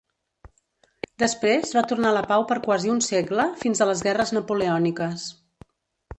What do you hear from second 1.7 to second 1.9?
va